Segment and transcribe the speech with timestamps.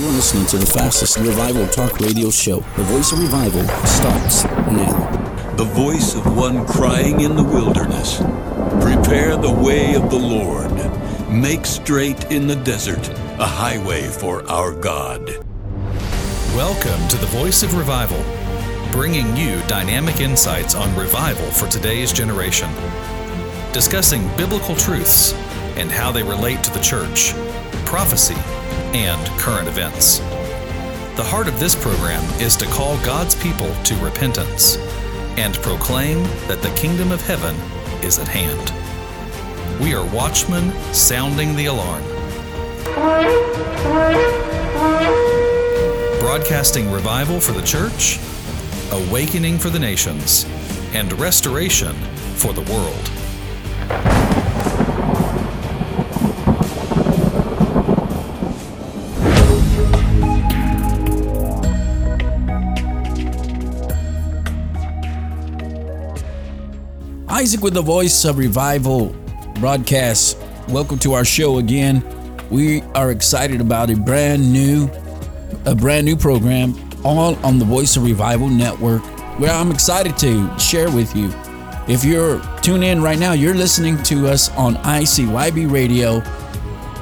[0.00, 2.60] You're listening to the fastest revival talk radio show.
[2.78, 5.52] The voice of revival starts now.
[5.56, 8.16] The voice of one crying in the wilderness
[8.82, 10.72] Prepare the way of the Lord,
[11.30, 15.28] make straight in the desert a highway for our God.
[16.56, 18.24] Welcome to the Voice of Revival,
[18.92, 22.70] bringing you dynamic insights on revival for today's generation,
[23.74, 25.34] discussing biblical truths
[25.76, 27.34] and how they relate to the church,
[27.84, 28.36] prophecy,
[28.94, 30.18] and current events.
[31.16, 34.76] The heart of this program is to call God's people to repentance
[35.36, 37.54] and proclaim that the kingdom of heaven
[38.02, 38.72] is at hand.
[39.80, 42.02] We are watchmen sounding the alarm.
[46.20, 48.18] Broadcasting revival for the church,
[48.92, 50.46] awakening for the nations,
[50.92, 51.94] and restoration
[52.34, 53.19] for the world.
[67.40, 69.16] Isaac with the voice of revival
[69.60, 70.36] broadcast.
[70.68, 72.04] Welcome to our show again.
[72.50, 74.90] We are excited about a brand new,
[75.64, 79.00] a brand new program, all on the Voice of Revival Network,
[79.40, 81.32] where I'm excited to share with you.
[81.88, 86.20] If you're tuned in right now, you're listening to us on ICYB Radio.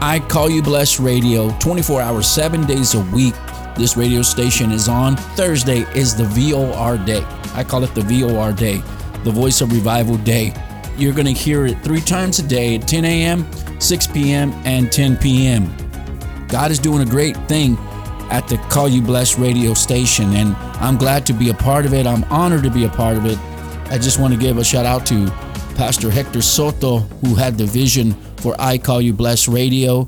[0.00, 3.34] I call you blessed radio, 24 hours, seven days a week.
[3.74, 5.16] This radio station is on.
[5.16, 7.24] Thursday is the VOR day.
[7.54, 8.84] I call it the VOR day
[9.24, 10.52] the Voice of Revival Day.
[10.96, 13.46] You're going to hear it three times a day at 10 a.m.,
[13.80, 15.72] 6 p.m., and 10 p.m.
[16.48, 17.76] God is doing a great thing
[18.30, 21.94] at the Call You Blessed radio station, and I'm glad to be a part of
[21.94, 22.06] it.
[22.06, 23.38] I'm honored to be a part of it.
[23.90, 25.26] I just want to give a shout out to
[25.76, 30.06] Pastor Hector Soto, who had the vision for I Call You Blessed radio.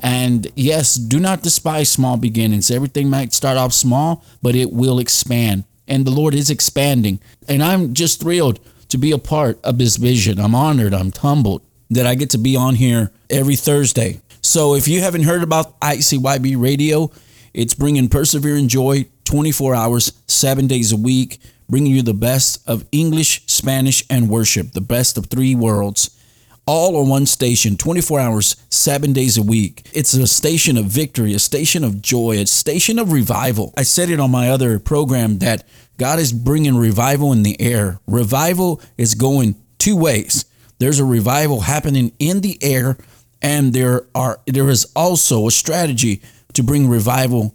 [0.00, 2.70] And yes, do not despise small beginnings.
[2.70, 7.20] Everything might start off small, but it will expand and the Lord is expanding.
[7.48, 10.38] And I'm just thrilled to be a part of this vision.
[10.38, 14.20] I'm honored, I'm humbled that I get to be on here every Thursday.
[14.42, 17.10] So if you haven't heard about ICYB Radio,
[17.54, 22.86] it's bringing persevering joy 24 hours, seven days a week, bringing you the best of
[22.92, 26.18] English, Spanish, and worship, the best of three worlds
[26.68, 29.88] all on one station, 24 hours, seven days a week.
[29.94, 33.72] It's a station of victory, a station of joy, a station of revival.
[33.78, 35.64] I said it on my other program that
[35.96, 38.00] God is bringing revival in the air.
[38.06, 40.44] Revival is going two ways.
[40.78, 42.98] There's a revival happening in the air,
[43.40, 46.20] and there are there is also a strategy
[46.52, 47.54] to bring revival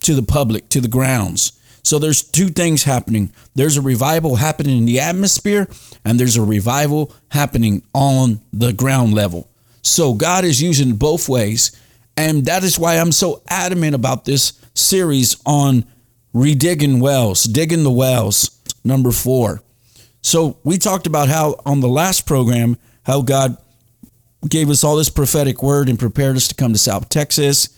[0.00, 1.52] to the public, to the grounds.
[1.82, 3.32] So there's two things happening.
[3.54, 5.68] There's a revival happening in the atmosphere
[6.04, 9.48] and there's a revival happening on the ground level.
[9.82, 11.76] So God is using both ways.
[12.16, 15.84] And that is why I'm so adamant about this series on
[16.34, 19.62] redigging wells, digging the wells, number four.
[20.22, 23.56] So we talked about how on the last program, how God
[24.48, 27.68] gave us all this prophetic word and prepared us to come to South Texas.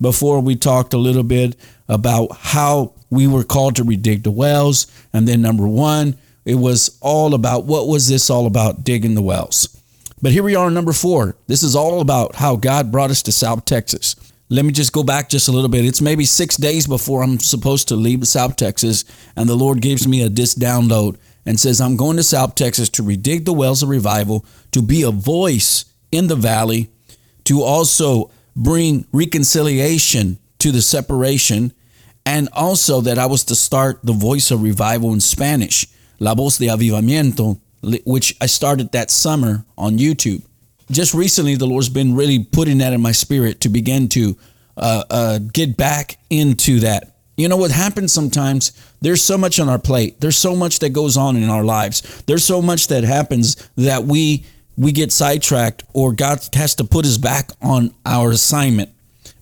[0.00, 1.56] Before we talked a little bit
[1.88, 4.86] about how we were called to redig the wells.
[5.12, 9.22] And then number one, it was all about what was this all about digging the
[9.22, 9.76] wells.
[10.22, 11.36] But here we are, number four.
[11.46, 14.16] This is all about how God brought us to South Texas.
[14.48, 15.84] Let me just go back just a little bit.
[15.84, 19.04] It's maybe six days before I'm supposed to leave South Texas,
[19.36, 22.88] and the Lord gives me a this download and says, I'm going to South Texas
[22.90, 26.90] to redig the wells of revival, to be a voice in the valley,
[27.44, 31.72] to also bring reconciliation to the separation,
[32.26, 35.86] and also that I was to start the voice of revival in Spanish.
[36.20, 37.58] La Voz de Avivamiento,
[38.04, 40.44] which I started that summer on YouTube.
[40.90, 44.36] Just recently, the Lord's been really putting that in my spirit to begin to
[44.76, 47.16] uh, uh, get back into that.
[47.36, 48.72] You know what happens sometimes?
[49.00, 50.20] There's so much on our plate.
[50.20, 52.22] There's so much that goes on in our lives.
[52.26, 54.44] There's so much that happens that we
[54.80, 58.88] we get sidetracked or God has to put us back on our assignment.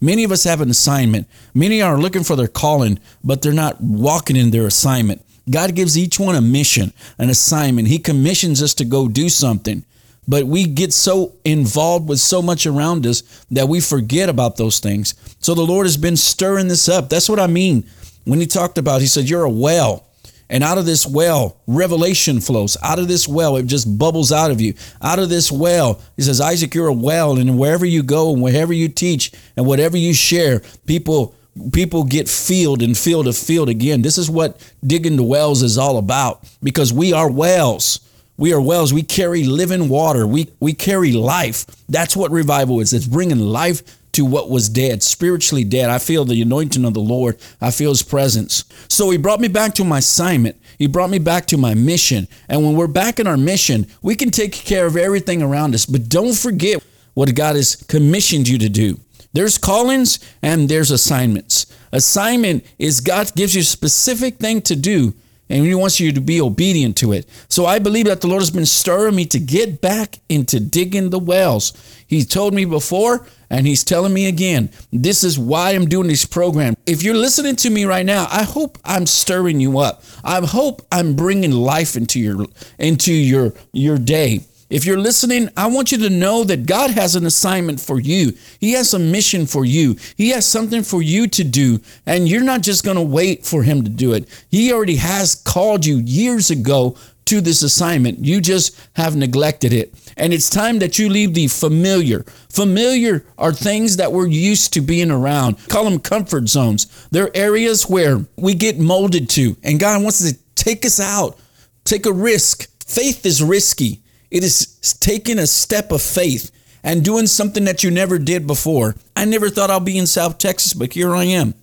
[0.00, 1.28] Many of us have an assignment.
[1.54, 5.24] Many are looking for their calling, but they're not walking in their assignment.
[5.48, 7.86] God gives each one a mission, an assignment.
[7.86, 9.84] He commissions us to go do something.
[10.26, 13.22] But we get so involved with so much around us
[13.52, 15.14] that we forget about those things.
[15.38, 17.08] So the Lord has been stirring this up.
[17.10, 17.88] That's what I mean
[18.24, 20.07] when He talked about, He said, You're a well.
[20.50, 22.76] And out of this well, revelation flows.
[22.82, 24.74] Out of this well, it just bubbles out of you.
[25.02, 27.38] Out of this well, he says, Isaac, you're a well.
[27.38, 31.34] And wherever you go and wherever you teach and whatever you share, people
[31.72, 34.02] people get filled and filled and filled again.
[34.02, 38.00] This is what digging the wells is all about because we are wells.
[38.36, 38.94] We are wells.
[38.94, 40.24] We carry living water.
[40.24, 41.66] We, we carry life.
[41.88, 42.92] That's what revival is.
[42.92, 43.82] It's bringing life
[44.18, 45.90] to what was dead, spiritually dead.
[45.90, 47.38] I feel the anointing of the Lord.
[47.60, 48.64] I feel his presence.
[48.88, 50.60] So he brought me back to my assignment.
[50.76, 52.26] He brought me back to my mission.
[52.48, 55.86] And when we're back in our mission, we can take care of everything around us.
[55.86, 56.84] But don't forget
[57.14, 58.98] what God has commissioned you to do.
[59.34, 61.66] There's callings and there's assignments.
[61.92, 65.14] Assignment is God gives you a specific thing to do
[65.48, 67.28] and he wants you to be obedient to it.
[67.48, 71.10] So I believe that the Lord has been stirring me to get back into digging
[71.10, 71.72] the wells.
[72.06, 74.70] He told me before, and he's telling me again.
[74.92, 76.74] This is why I'm doing this program.
[76.86, 80.02] If you're listening to me right now, I hope I'm stirring you up.
[80.22, 82.46] I hope I'm bringing life into your
[82.78, 84.40] into your your day.
[84.70, 88.34] If you're listening, I want you to know that God has an assignment for you.
[88.60, 89.96] He has a mission for you.
[90.16, 93.62] He has something for you to do, and you're not just going to wait for
[93.62, 94.28] Him to do it.
[94.50, 98.24] He already has called you years ago to this assignment.
[98.24, 99.94] You just have neglected it.
[100.16, 102.24] And it's time that you leave the familiar.
[102.50, 105.56] Familiar are things that we're used to being around.
[105.68, 107.08] Call them comfort zones.
[107.10, 111.38] They're areas where we get molded to, and God wants to take us out,
[111.84, 112.68] take a risk.
[112.84, 114.02] Faith is risky.
[114.30, 116.50] It is taking a step of faith
[116.82, 118.94] and doing something that you never did before.
[119.16, 121.54] I never thought I'll be in South Texas, but here I am.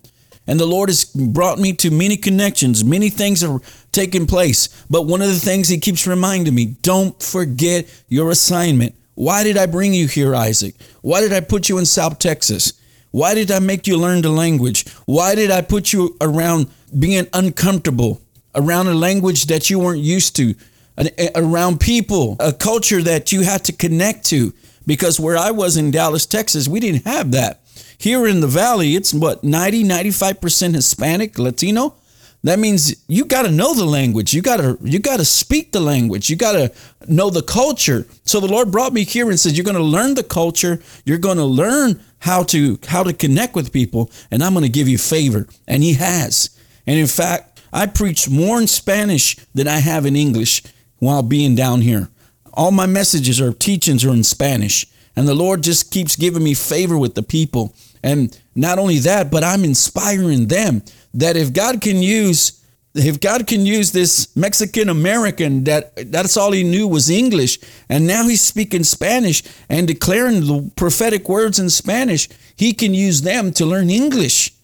[0.46, 2.84] And the Lord has brought me to many connections.
[2.84, 3.60] Many things are
[3.90, 4.68] taking place.
[4.88, 8.94] But one of the things He keeps reminding me don't forget your assignment.
[9.14, 10.74] Why did I bring you here, Isaac?
[11.00, 12.74] Why did I put you in South Texas?
[13.10, 14.86] Why did I make you learn the language?
[15.06, 18.20] Why did I put you around being uncomfortable,
[18.54, 20.54] around a language that you weren't used to?
[21.34, 24.52] Around people, a culture that you had to connect to.
[24.86, 27.60] Because where I was in Dallas, Texas, we didn't have that.
[27.98, 31.94] Here in the Valley, it's what, 90, 95% Hispanic, Latino?
[32.44, 34.32] That means you got to know the language.
[34.32, 36.30] You got to you got to speak the language.
[36.30, 36.72] You got to
[37.08, 38.06] know the culture.
[38.24, 40.80] So the Lord brought me here and said, "You're going to learn the culture.
[41.04, 44.68] You're going to learn how to how to connect with people, and I'm going to
[44.68, 46.50] give you favor." And He has.
[46.86, 50.62] And in fact, I preach more in Spanish than I have in English
[50.98, 52.08] while being down here.
[52.52, 54.86] All my messages or teachings are in Spanish.
[55.14, 57.74] And the Lord just keeps giving me favor with the people.
[58.02, 60.82] And not only that, but I'm inspiring them
[61.14, 62.62] that if God can use
[62.98, 67.58] if God can use this Mexican American that that's all he knew was English
[67.90, 73.20] and now he's speaking Spanish and declaring the prophetic words in Spanish, he can use
[73.20, 74.55] them to learn English.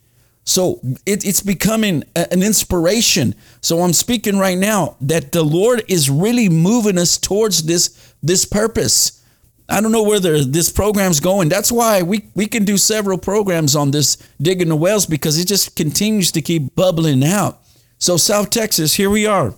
[0.44, 3.34] So it, it's becoming a, an inspiration.
[3.60, 8.44] So I'm speaking right now that the Lord is really moving us towards this this
[8.44, 9.22] purpose.
[9.68, 11.48] I don't know where this program's going.
[11.48, 15.48] That's why we, we can do several programs on this digging the wells because it
[15.48, 17.60] just continues to keep bubbling out.
[17.98, 19.54] So South Texas, here we are.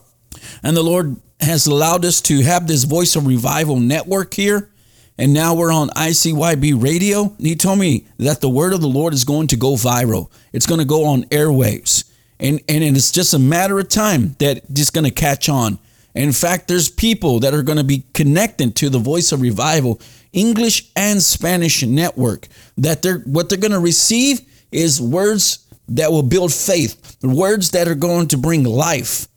[0.63, 4.71] And the Lord has allowed us to have this voice of revival network here
[5.19, 7.35] and now we're on ICYB radio.
[7.39, 10.31] He told me that the word of the Lord is going to go viral.
[10.53, 12.11] It's going to go on airwaves.
[12.41, 15.79] And, and it's just a matter of time that it's going to catch on.
[16.15, 20.01] In fact, there's people that are going to be connecting to the Voice of Revival,
[20.33, 22.49] English and Spanish network.
[22.77, 24.41] That they're what they're going to receive
[24.71, 29.29] is words that will build faith, words that are going to bring life.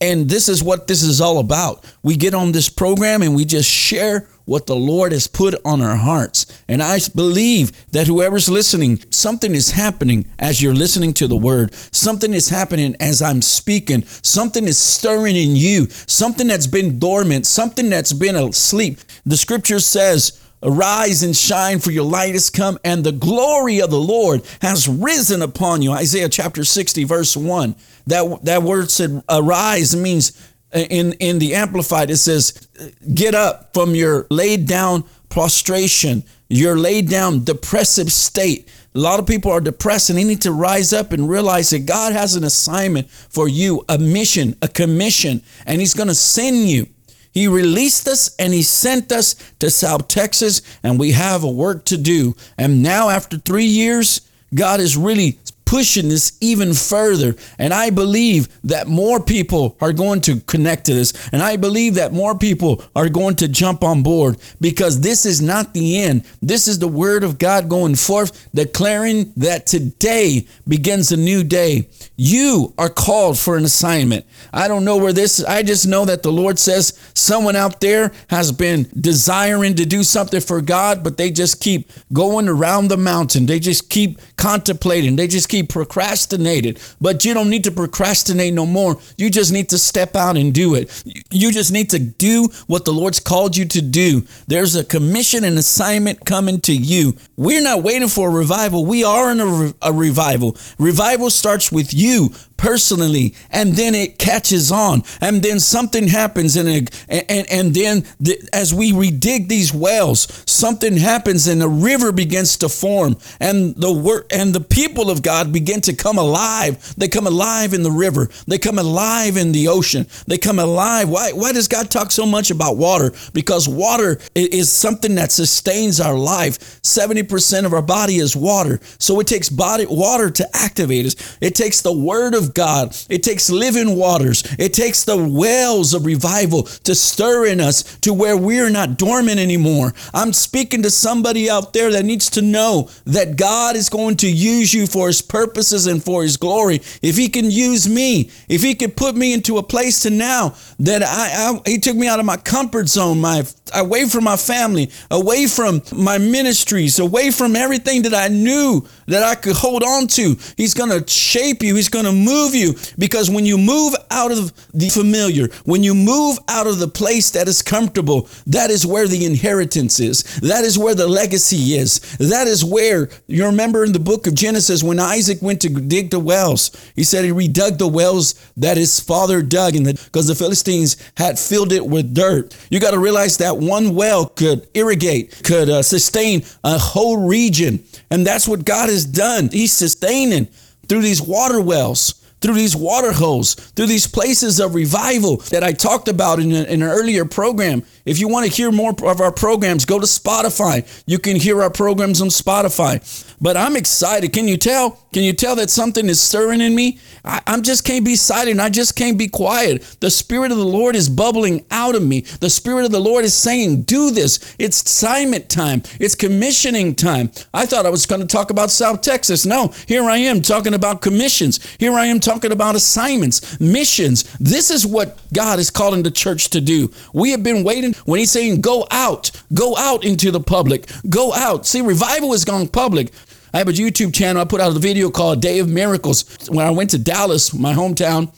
[0.00, 1.84] And this is what this is all about.
[2.02, 5.82] We get on this program and we just share what the Lord has put on
[5.82, 6.46] our hearts.
[6.68, 11.74] And I believe that whoever's listening, something is happening as you're listening to the word.
[11.74, 14.04] Something is happening as I'm speaking.
[14.06, 15.86] Something is stirring in you.
[15.90, 19.00] Something that's been dormant, something that's been asleep.
[19.26, 23.90] The scripture says, Arise and shine, for your light has come, and the glory of
[23.90, 25.92] the Lord has risen upon you.
[25.92, 27.76] Isaiah chapter 60, verse 1.
[28.06, 30.32] That, that word said arise means
[30.72, 32.68] in, in the Amplified, it says,
[33.14, 38.68] get up from your laid down prostration, your laid down depressive state.
[38.94, 41.86] A lot of people are depressed and they need to rise up and realize that
[41.86, 46.68] God has an assignment for you, a mission, a commission, and He's going to send
[46.68, 46.86] you.
[47.32, 51.84] He released us and He sent us to South Texas, and we have a work
[51.86, 52.34] to do.
[52.56, 54.22] And now, after three years,
[54.54, 57.34] God is really pushing this even further.
[57.58, 61.28] And I believe that more people are going to connect to this.
[61.32, 65.42] And I believe that more people are going to jump on board because this is
[65.42, 66.24] not the end.
[66.40, 71.88] This is the word of God going forth, declaring that today begins a new day.
[72.16, 74.24] You are called for an assignment.
[74.52, 78.12] I don't know where this I just know that the Lord says someone out there
[78.30, 82.96] has been desiring to do something for God, but they just keep going around the
[82.96, 83.46] mountain.
[83.46, 85.16] They just keep contemplating.
[85.16, 88.98] They just keep he procrastinated, but you don't need to procrastinate no more.
[89.16, 91.02] You just need to step out and do it.
[91.30, 94.22] You just need to do what the Lord's called you to do.
[94.46, 97.16] There's a commission and assignment coming to you.
[97.36, 98.84] We're not waiting for a revival.
[98.84, 100.56] We are in a, re- a revival.
[100.78, 106.68] Revival starts with you personally and then it catches on and then something happens and
[106.68, 112.12] it, and, and then the, as we redig these wells something happens and a river
[112.12, 116.94] begins to form and the work and the people of God begin to come alive.
[116.96, 118.28] They come alive in the river.
[118.46, 120.06] They come alive in the ocean.
[120.26, 121.08] They come alive.
[121.08, 123.12] Why why does God talk so much about water?
[123.32, 126.58] Because water is something that sustains our life.
[126.82, 128.80] 70% of our body is water.
[128.98, 131.38] So it takes body water to activate us.
[131.40, 132.96] It takes the word of God.
[133.08, 134.42] It takes living waters.
[134.58, 139.38] It takes the wells of revival to stir in us to where we're not dormant
[139.38, 139.92] anymore.
[140.14, 144.30] I'm speaking to somebody out there that needs to know that God is going to
[144.30, 146.76] use you for his purposes and for his glory.
[147.02, 150.54] If he can use me, if he can put me into a place to now
[150.80, 154.36] that I, I he took me out of my comfort zone, my away from my
[154.36, 159.82] family, away from my ministries, away from everything that I knew that I could hold
[159.82, 160.36] on to.
[160.56, 161.74] He's going to shape you.
[161.74, 165.94] He's going to move you because when you move out of the familiar, when you
[165.94, 170.22] move out of the place that is comfortable, that is where the inheritance is.
[170.40, 172.00] That is where the legacy is.
[172.18, 176.10] That is where you remember in the book of Genesis when Isaac went to dig
[176.10, 180.96] the wells, he said he redug the wells that his father dug because the Philistines
[181.16, 182.56] had filled it with dirt.
[182.70, 187.84] You got to realize that one well could irrigate, could uh, sustain a whole region.
[188.10, 189.48] And that's what God has done.
[189.50, 190.46] He's sustaining
[190.88, 195.72] through these water wells through these water holes, through these places of revival that I
[195.72, 197.82] talked about in, a, in, an earlier program.
[198.04, 200.86] If you want to hear more of our programs, go to Spotify.
[201.06, 203.02] You can hear our programs on Spotify.
[203.40, 204.32] But I'm excited.
[204.32, 204.98] Can you tell?
[205.12, 206.98] Can you tell that something is stirring in me?
[207.24, 208.60] I, I just can't be silent.
[208.60, 209.96] I just can't be quiet.
[210.00, 212.20] The Spirit of the Lord is bubbling out of me.
[212.20, 214.54] The Spirit of the Lord is saying, Do this.
[214.58, 217.30] It's assignment time, it's commissioning time.
[217.52, 219.44] I thought I was going to talk about South Texas.
[219.44, 221.64] No, here I am talking about commissions.
[221.78, 224.24] Here I am talking about assignments, missions.
[224.38, 226.90] This is what God is calling the church to do.
[227.14, 231.32] We have been waiting when he's saying, go out, go out into the public, go
[231.32, 231.66] out.
[231.66, 233.12] See, revival is going public.
[233.54, 234.42] I have a YouTube channel.
[234.42, 236.24] I put out a video called Day of Miracles.
[236.50, 238.34] When I went to Dallas, my hometown,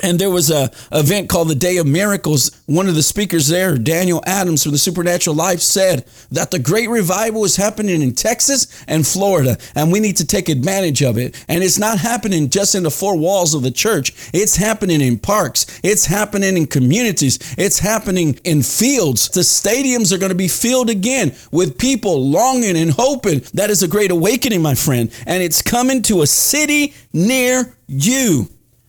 [0.00, 2.50] and there was a event called the Day of Miracles.
[2.66, 6.88] One of the speakers there, Daniel Adams from the Supernatural Life, said that the great
[6.88, 11.44] revival is happening in Texas and Florida, and we need to take advantage of it.
[11.48, 14.12] And it's not happening just in the four walls of the church.
[14.32, 15.80] It's happening in parks.
[15.82, 17.38] It's happening in communities.
[17.56, 19.28] It's happening in fields.
[19.28, 23.40] The stadiums are going to be filled again with people longing and hoping.
[23.54, 25.12] That is a great awakening, my friend.
[25.26, 28.48] And it's coming to a city near you.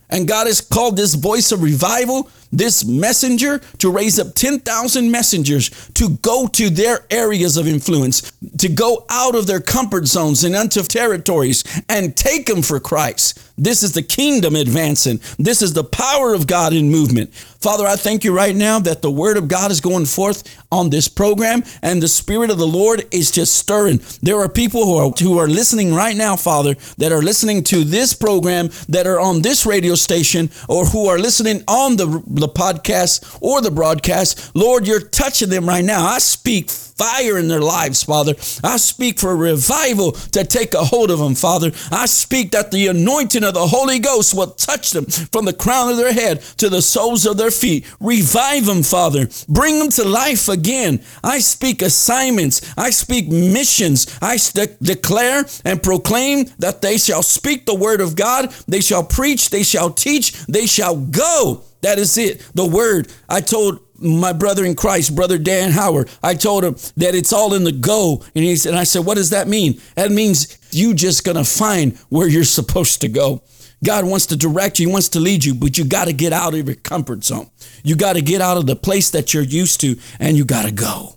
[0.09, 5.69] And God has called this voice of revival this messenger to raise up 10,000 messengers
[5.93, 10.55] to go to their areas of influence, to go out of their comfort zones and
[10.55, 13.39] into territories and take them for Christ.
[13.59, 15.19] This is the kingdom advancing.
[15.37, 17.33] This is the power of God in movement.
[17.33, 20.89] Father, I thank you right now that the word of God is going forth on
[20.89, 23.99] this program and the spirit of the Lord is just stirring.
[24.21, 27.83] There are people who are who are listening right now, Father, that are listening to
[27.83, 32.47] this program that are on this radio station or who are listening on the the
[32.47, 34.55] podcast or the broadcast.
[34.55, 36.05] Lord, you're touching them right now.
[36.05, 38.33] I speak fire in their lives, Father.
[38.61, 41.71] I speak for revival to take a hold of them, Father.
[41.91, 45.89] I speak that the anointing of the Holy Ghost will touch them from the crown
[45.89, 47.85] of their head to the soles of their feet.
[48.01, 49.29] Revive them, Father.
[49.47, 51.01] Bring them to life again.
[51.23, 52.73] I speak assignments.
[52.77, 54.17] I speak missions.
[54.21, 58.51] I st- declare and proclaim that they shall speak the word of God.
[58.67, 59.51] They shall preach.
[59.51, 60.33] They shall teach.
[60.47, 62.45] They shall go that is it.
[62.53, 63.07] The word.
[63.27, 67.53] I told my brother in Christ, brother Dan Howard, I told him that it's all
[67.53, 68.23] in the go.
[68.35, 69.79] And he said, and I said, what does that mean?
[69.95, 73.43] That means you just gonna find where you're supposed to go.
[73.83, 76.33] God wants to direct you, He wants to lead you, but you got to get
[76.33, 77.49] out of your comfort zone.
[77.83, 80.65] You got to get out of the place that you're used to, and you got
[80.65, 81.15] to go.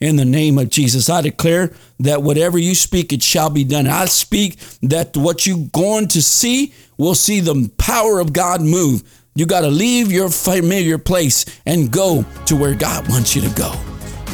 [0.00, 3.88] In the name of Jesus, I declare that whatever you speak, it shall be done.
[3.88, 9.02] I speak that what you're going to see, will see the power of God move
[9.38, 13.50] you got to leave your familiar place and go to where God wants you to
[13.50, 13.72] go.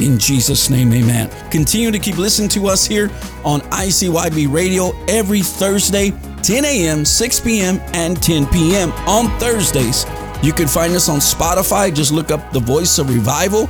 [0.00, 1.30] In Jesus' name, amen.
[1.50, 3.10] Continue to keep listening to us here
[3.44, 6.10] on ICYB Radio every Thursday,
[6.42, 8.92] 10 a.m., 6 p.m., and 10 p.m.
[9.06, 10.06] on Thursdays.
[10.42, 11.94] You can find us on Spotify.
[11.94, 13.68] Just look up the voice of revival.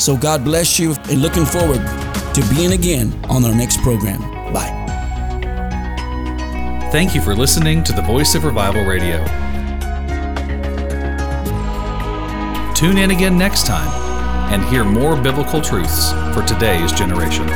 [0.00, 1.78] So God bless you and looking forward
[2.34, 4.20] to being again on our next program.
[4.52, 4.80] Bye.
[6.90, 9.41] Thank you for listening to the Voice of Revival Radio.
[12.82, 13.88] Tune in again next time
[14.52, 17.46] and hear more biblical truths for today's generation.